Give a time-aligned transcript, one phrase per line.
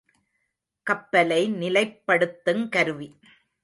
[0.87, 3.09] கப்பலை நிலைப்படுத்துங் கருவி.